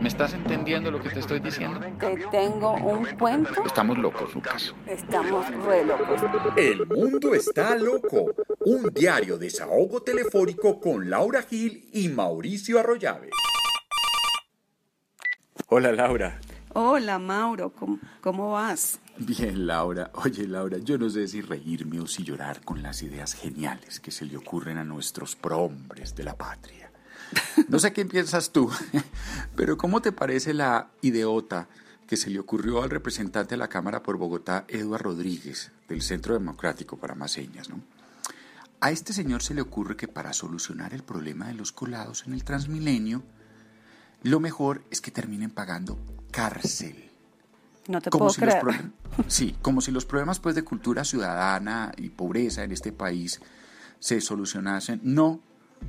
¿Me 0.00 0.08
estás 0.08 0.32
entendiendo 0.32 0.90
lo 0.90 1.02
que 1.02 1.10
te 1.10 1.18
estoy 1.18 1.40
diciendo? 1.40 1.80
Te 1.98 2.16
tengo 2.30 2.74
un 2.74 3.04
cuento. 3.18 3.64
Estamos 3.64 3.98
locos, 3.98 4.34
Lucas. 4.34 4.74
Estamos 4.86 5.46
re 5.64 5.84
locos. 5.84 6.20
El 6.56 6.86
mundo 6.86 7.34
está 7.34 7.74
loco. 7.74 8.32
Un 8.60 8.90
diario 8.94 9.38
desahogo 9.38 10.00
telefónico 10.02 10.80
con 10.80 11.10
Laura 11.10 11.42
Gil 11.42 11.88
y 11.92 12.08
Mauricio 12.08 12.78
Arroyave. 12.78 13.30
Hola, 15.66 15.92
Laura. 15.92 16.40
Hola, 16.74 17.18
Mauro. 17.18 17.72
¿Cómo, 17.72 17.98
cómo 18.20 18.52
vas? 18.52 19.00
Bien, 19.18 19.66
Laura. 19.66 20.12
Oye, 20.14 20.46
Laura, 20.46 20.78
yo 20.78 20.96
no 20.96 21.10
sé 21.10 21.26
si 21.26 21.40
reírme 21.40 21.98
o 21.98 22.06
si 22.06 22.22
llorar 22.22 22.60
con 22.64 22.82
las 22.82 23.02
ideas 23.02 23.34
geniales 23.34 23.98
que 23.98 24.12
se 24.12 24.24
le 24.26 24.36
ocurren 24.36 24.78
a 24.78 24.84
nuestros 24.84 25.34
prohombres 25.34 26.14
de 26.14 26.22
la 26.22 26.36
patria. 26.36 26.87
No 27.68 27.78
sé 27.78 27.92
qué 27.92 28.04
piensas 28.04 28.50
tú, 28.50 28.70
pero 29.56 29.76
¿cómo 29.76 30.00
te 30.00 30.12
parece 30.12 30.54
la 30.54 30.90
ideota 31.02 31.68
que 32.06 32.16
se 32.16 32.30
le 32.30 32.38
ocurrió 32.38 32.82
al 32.82 32.90
representante 32.90 33.50
de 33.50 33.58
la 33.58 33.68
Cámara 33.68 34.02
por 34.02 34.16
Bogotá, 34.16 34.64
Eduardo 34.68 35.10
Rodríguez, 35.10 35.72
del 35.88 36.00
Centro 36.00 36.34
Democrático 36.34 36.96
para 36.96 37.14
Más 37.14 37.32
Señas, 37.32 37.68
¿no? 37.68 37.82
A 38.80 38.92
este 38.92 39.12
señor 39.12 39.42
se 39.42 39.54
le 39.54 39.60
ocurre 39.60 39.96
que 39.96 40.08
para 40.08 40.32
solucionar 40.32 40.94
el 40.94 41.02
problema 41.02 41.48
de 41.48 41.54
los 41.54 41.72
colados 41.72 42.24
en 42.26 42.32
el 42.32 42.44
Transmilenio, 42.44 43.24
lo 44.22 44.40
mejor 44.40 44.84
es 44.90 45.00
que 45.00 45.10
terminen 45.10 45.50
pagando 45.50 45.98
cárcel. 46.30 47.10
No 47.88 48.00
te 48.00 48.10
puedo 48.10 48.32
creer. 48.32 48.62
sí, 49.26 49.56
como 49.62 49.80
si 49.80 49.90
los 49.90 50.06
problemas 50.06 50.38
pues 50.38 50.54
de 50.54 50.62
cultura 50.62 51.04
ciudadana 51.04 51.92
y 51.96 52.10
pobreza 52.10 52.62
en 52.62 52.72
este 52.72 52.92
país 52.92 53.40
se 53.98 54.20
solucionasen 54.20 55.00
no 55.02 55.40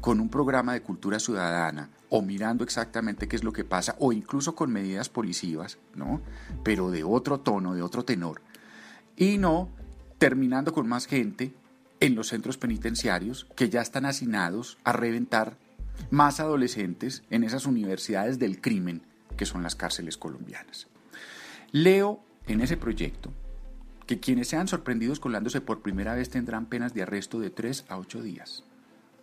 con 0.00 0.20
un 0.20 0.28
programa 0.28 0.72
de 0.72 0.82
cultura 0.82 1.18
ciudadana 1.18 1.90
o 2.08 2.22
mirando 2.22 2.64
exactamente 2.64 3.28
qué 3.28 3.36
es 3.36 3.44
lo 3.44 3.52
que 3.52 3.64
pasa 3.64 3.96
o 3.98 4.12
incluso 4.12 4.54
con 4.54 4.72
medidas 4.72 5.08
policivas, 5.08 5.78
¿no? 5.94 6.20
Pero 6.62 6.90
de 6.90 7.04
otro 7.04 7.40
tono, 7.40 7.74
de 7.74 7.82
otro 7.82 8.04
tenor. 8.04 8.42
Y 9.16 9.38
no 9.38 9.70
terminando 10.18 10.72
con 10.72 10.88
más 10.88 11.06
gente 11.06 11.54
en 12.00 12.14
los 12.14 12.28
centros 12.28 12.58
penitenciarios 12.58 13.46
que 13.56 13.68
ya 13.68 13.80
están 13.80 14.06
hacinados 14.06 14.78
a 14.84 14.92
reventar 14.92 15.56
más 16.10 16.40
adolescentes 16.40 17.22
en 17.30 17.44
esas 17.44 17.66
universidades 17.66 18.38
del 18.38 18.60
crimen 18.60 19.02
que 19.36 19.46
son 19.46 19.62
las 19.62 19.74
cárceles 19.74 20.16
colombianas. 20.16 20.88
Leo 21.72 22.20
en 22.46 22.60
ese 22.60 22.76
proyecto 22.76 23.32
que 24.06 24.20
quienes 24.20 24.48
sean 24.48 24.68
sorprendidos 24.68 25.18
colándose 25.18 25.60
por 25.60 25.82
primera 25.82 26.14
vez 26.14 26.30
tendrán 26.30 26.66
penas 26.66 26.94
de 26.94 27.02
arresto 27.02 27.40
de 27.40 27.50
3 27.50 27.86
a 27.88 27.98
8 27.98 28.22
días. 28.22 28.64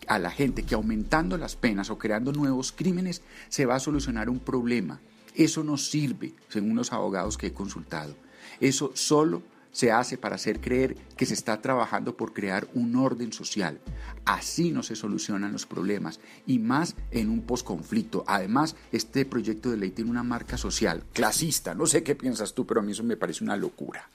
a 0.05 0.19
la 0.19 0.29
gente 0.29 0.63
que 0.63 0.75
aumentando 0.75 1.37
las 1.37 1.55
penas 1.55 1.89
o 1.89 1.97
creando 1.97 2.33
nuevos 2.33 2.73
crímenes 2.73 3.21
se 3.47 3.65
va 3.65 3.75
a 3.75 3.79
solucionar 3.79 4.29
un 4.29 4.39
problema. 4.39 4.99
Eso 5.33 5.63
no 5.63 5.77
sirve, 5.77 6.33
según 6.49 6.75
los 6.75 6.91
abogados 6.91 7.37
que 7.37 7.47
he 7.47 7.53
consultado. 7.53 8.17
Eso 8.59 8.91
solo 8.93 9.43
se 9.71 9.93
hace 9.93 10.17
para 10.17 10.35
hacer 10.35 10.59
creer 10.59 10.97
que 11.15 11.25
se 11.25 11.35
está 11.35 11.61
trabajando 11.61 12.17
por 12.17 12.33
crear 12.33 12.67
un 12.73 12.97
orden 12.97 13.31
social. 13.31 13.79
Así 14.25 14.71
no 14.71 14.83
se 14.83 14.97
solucionan 14.97 15.53
los 15.53 15.65
problemas 15.65 16.19
y 16.45 16.59
más 16.59 16.97
en 17.11 17.29
un 17.29 17.43
posconflicto. 17.43 18.25
Además, 18.27 18.75
este 18.91 19.23
proyecto 19.23 19.71
de 19.71 19.77
ley 19.77 19.91
tiene 19.91 20.11
una 20.11 20.23
marca 20.23 20.57
social, 20.57 21.05
clasista. 21.13 21.73
No 21.73 21.85
sé 21.85 22.03
qué 22.03 22.13
piensas 22.13 22.53
tú, 22.53 22.67
pero 22.67 22.81
a 22.81 22.83
mí 22.83 22.91
eso 22.91 23.05
me 23.05 23.15
parece 23.15 23.45
una 23.45 23.55
locura. 23.55 24.09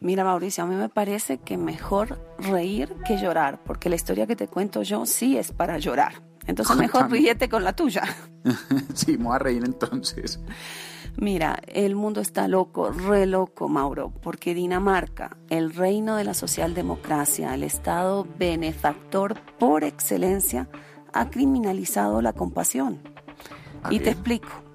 Mira, 0.00 0.24
Mauricio, 0.24 0.64
a 0.64 0.66
mí 0.66 0.74
me 0.74 0.88
parece 0.88 1.38
que 1.38 1.56
mejor 1.56 2.20
reír 2.38 2.94
que 3.06 3.16
llorar, 3.16 3.62
porque 3.64 3.88
la 3.88 3.96
historia 3.96 4.26
que 4.26 4.36
te 4.36 4.46
cuento 4.46 4.82
yo 4.82 5.06
sí 5.06 5.38
es 5.38 5.52
para 5.52 5.78
llorar. 5.78 6.22
Entonces 6.46 6.76
mejor 6.76 7.10
ríete 7.10 7.48
con 7.48 7.64
la 7.64 7.74
tuya. 7.74 8.02
sí, 8.94 9.16
me 9.18 9.24
voy 9.24 9.34
a 9.34 9.38
reír 9.38 9.64
entonces. 9.64 10.38
Mira, 11.16 11.58
el 11.66 11.94
mundo 11.96 12.20
está 12.20 12.46
loco, 12.46 12.90
re 12.90 13.24
loco, 13.24 13.68
Mauro, 13.68 14.12
porque 14.20 14.54
Dinamarca, 14.54 15.36
el 15.48 15.74
reino 15.74 16.16
de 16.16 16.24
la 16.24 16.34
socialdemocracia, 16.34 17.54
el 17.54 17.62
Estado 17.62 18.26
benefactor 18.38 19.40
por 19.58 19.82
excelencia, 19.82 20.68
ha 21.14 21.30
criminalizado 21.30 22.20
la 22.20 22.34
compasión. 22.34 23.00
y 23.90 24.00
te 24.00 24.10
explico. 24.10 24.65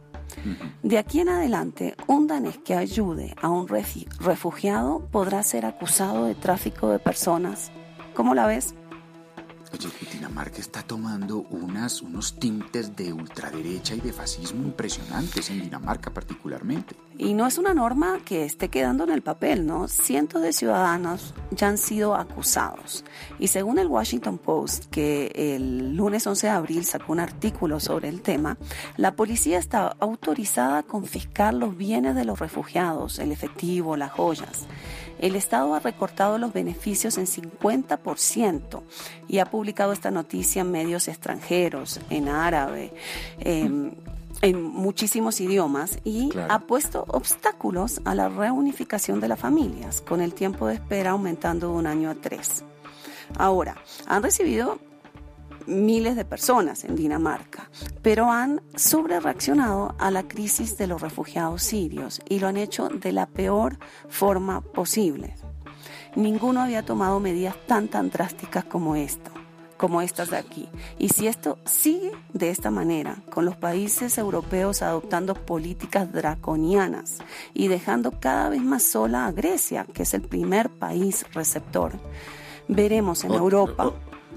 De 0.84 0.98
aquí 0.98 1.20
en 1.20 1.30
adelante, 1.30 1.96
un 2.08 2.28
danés 2.28 2.58
que 2.58 2.76
ayude 2.76 3.36
a 3.42 3.50
un 3.50 3.68
refugiado 3.68 5.08
podrá 5.12 5.44
ser 5.44 5.66
acusado 5.66 6.26
de 6.26 6.36
tráfico 6.36 6.90
de 6.90 7.00
personas. 7.00 7.72
¿Cómo 8.14 8.36
la 8.36 8.48
ves? 8.48 8.76
Oye, 9.74 9.88
Dinamarca 10.12 10.60
está 10.60 10.84
tomando 10.84 11.46
unas, 11.50 12.02
unos 12.02 12.38
tintes 12.38 12.96
de 12.96 13.14
ultraderecha 13.14 13.96
y 13.96 14.02
de 14.02 14.12
fascismo 14.12 14.64
impresionantes, 14.64 15.50
en 15.50 15.62
Dinamarca 15.62 16.12
particularmente. 16.12 16.96
Y 17.18 17.34
no 17.34 17.46
es 17.46 17.58
una 17.58 17.74
norma 17.74 18.20
que 18.26 18.46
esté 18.46 18.70
quedando 18.70 19.04
en 19.04 19.12
el 19.12 19.22
papel, 19.22 19.66
¿no? 19.68 19.88
Cientos 19.88 20.42
de 20.42 20.54
ciudadanos 20.54 21.34
ya 21.52 21.68
han 21.68 21.78
sido 21.78 22.16
acusados. 22.16 23.04
Y 23.38 23.48
según 23.48 23.78
el 23.78 23.88
Washington 23.88 24.38
Post, 24.38 24.86
que 24.86 25.32
el 25.36 25.96
lunes 25.96 26.26
11 26.26 26.48
de 26.48 26.54
abril 26.54 26.86
sacó 26.86 27.12
un 27.12 27.20
artículo 27.20 27.80
sobre 27.80 28.10
el 28.10 28.22
tema, 28.22 28.58
la 28.98 29.16
policía 29.16 29.60
está 29.60 29.96
autorizada 30.00 30.80
a 30.80 30.84
confiscar 30.84 31.54
los 31.54 31.78
bienes 31.78 32.16
de 32.16 32.26
los 32.26 32.40
refugiados, 32.40 33.20
el 33.20 33.32
efectivo, 33.32 33.96
las 33.98 34.12
joyas. 34.12 34.68
El 35.20 35.36
Estado 35.36 35.76
ha 35.76 35.80
recortado 35.80 36.40
los 36.40 36.52
beneficios 36.52 37.20
en 37.20 37.28
50% 37.28 38.82
y 39.28 39.38
ha 39.38 39.46
publicado 39.46 39.94
esta 39.94 40.10
noticia 40.10 40.64
en 40.64 40.72
medios 40.72 41.08
extranjeros, 41.08 42.00
en 42.10 42.28
árabe. 42.28 42.92
Em, 43.40 43.92
en 44.42 44.62
muchísimos 44.62 45.42
idiomas 45.42 46.00
y 46.04 46.30
ha 46.50 46.60
puesto 46.60 47.06
obstáculos 47.08 48.02
a 48.06 48.16
la 48.16 48.30
reunificación 48.30 49.20
de 49.20 49.28
las 49.28 49.40
familias, 49.40 50.02
con 50.02 50.22
el 50.22 50.34
tiempo 50.34 50.68
de 50.68 50.76
espera 50.76 51.12
aumentando 51.12 51.68
de 51.68 51.74
un 51.74 51.88
año 51.88 52.10
a 52.10 52.16
tres. 52.16 52.64
Ahora, 53.38 53.76
han 54.08 54.24
recibido 54.24 54.80
miles 55.68 56.16
de 56.16 56.26
personas 56.26 56.84
en 56.84 56.96
Dinamarca, 56.96 57.70
pero 58.02 58.32
han 58.32 58.62
sobrereaccionado 58.76 59.96
a 60.00 60.12
la 60.12 60.28
crisis 60.28 60.78
de 60.78 60.88
los 60.88 61.02
refugiados 61.02 61.64
sirios 61.64 62.22
y 62.28 62.40
lo 62.40 62.48
han 62.48 62.58
hecho 62.58 62.90
de 62.90 63.12
la 63.12 63.28
peor 63.28 63.78
forma 64.10 64.62
posible. 64.62 65.36
Ninguno 66.16 66.62
había 66.62 66.84
tomado 66.84 67.20
medidas 67.20 67.56
tan 67.68 67.88
tan 67.88 68.10
drásticas 68.10 68.66
como 68.66 68.96
esto 68.96 69.32
como 69.82 70.04
estas 70.04 70.30
de 70.30 70.38
aquí. 70.38 70.70
Y 71.00 71.10
si 71.10 71.26
esto 71.26 71.58
sigue 71.66 72.12
de 72.34 72.52
esta 72.52 72.70
manera, 72.70 73.18
con 73.32 73.46
los 73.46 73.56
países 73.56 74.16
europeos 74.20 74.84
adoptando 74.84 75.34
políticas 75.34 76.14
draconianas 76.14 77.18
y 77.56 77.68
dejando 77.68 78.12
cada 78.20 78.50
vez 78.50 78.62
más 78.62 78.84
sola 78.84 79.26
a 79.26 79.32
Grecia, 79.32 79.88
que 79.92 80.04
es 80.04 80.14
el 80.14 80.22
primer 80.22 80.70
país 80.70 81.26
receptor, 81.34 81.94
veremos 82.68 83.24
en 83.24 83.32
Europa... 83.32 83.92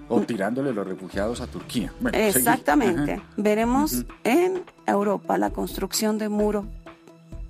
O 0.09 0.21
tirándole 0.23 0.73
los 0.73 0.87
refugiados 0.87 1.43
a 1.43 1.47
Turquía. 1.47 1.93
Exactamente. 2.15 3.21
Veremos 3.37 4.07
en 4.25 4.65
Europa 4.87 5.37
la 5.37 5.51
construcción 5.51 6.17
de 6.17 6.31
muros 6.31 6.65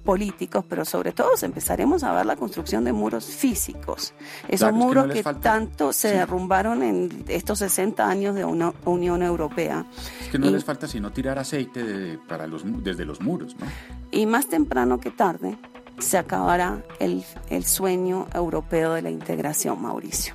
políticos, 0.05 0.65
pero 0.69 0.85
sobre 0.85 1.13
todo 1.13 1.31
empezaremos 1.43 2.05
a 2.05 2.13
ver 2.13 2.27
la 2.27 2.37
construcción 2.37 2.85
de 2.85 2.93
muros 2.93 3.25
físicos. 3.25 4.15
Esos 4.49 4.59
Claro, 4.69 4.77
es 4.77 4.81
que 4.81 4.87
muros 4.87 5.07
no 5.09 5.13
que, 5.15 5.23
tanto 5.41 5.93
se 5.93 6.11
sí. 6.11 6.15
derrumbaron 6.17 6.83
en 6.83 7.25
estos 7.29 7.59
60 7.61 8.07
años 8.09 8.35
de 8.35 8.45
una 8.45 8.73
Unión 8.85 9.23
Europea. 9.23 9.87
Es 10.21 10.29
que 10.29 10.39
no 10.39 10.47
Y- 10.47 10.51
les 10.51 10.65
falta 10.65 10.87
sino 10.87 11.11
tirar 11.13 11.39
aceite 11.39 11.83
de- 11.83 12.19
para 12.19 12.47
los, 12.47 12.63
desde 12.85 13.05
los 13.05 13.21
muros, 13.21 13.57
¿no? 13.59 13.67
Y 14.11 14.27
más 14.27 14.47
temprano 14.49 15.01
que 15.01 15.11
tarde 15.11 15.59
se 15.99 16.19
acabará 16.19 16.83
el, 17.01 17.25
el 17.51 17.65
sueño 17.65 18.27
europeo 18.35 18.93
de 18.95 19.03
la 19.03 19.11
integración, 19.11 19.81
Mauricio. 19.83 20.35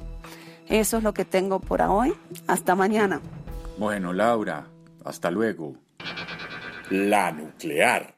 Eso 0.68 0.98
es 0.98 1.04
lo 1.04 1.13
que 1.13 1.25
tengo 1.25 1.60
por 1.60 1.81
hoy. 1.81 2.13
Hasta 2.48 2.75
mañana. 2.75 3.22
Bueno, 3.77 4.13
Laura, 4.13 4.68
hasta 5.06 5.31
luego. 5.31 5.75
La 6.89 7.31
nuclear. 7.31 8.15